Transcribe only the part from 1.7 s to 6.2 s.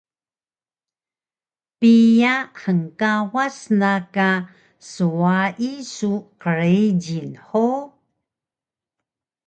Piya hngkawas na ka swayi su